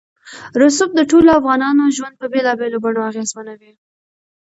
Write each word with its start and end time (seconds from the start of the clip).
رسوب 0.61 0.89
د 0.95 1.01
ټولو 1.11 1.29
افغانانو 1.39 1.93
ژوند 1.97 2.15
په 2.21 2.25
بېلابېلو 2.33 2.81
بڼو 2.83 3.01
اغېزمنوي. 3.09 3.73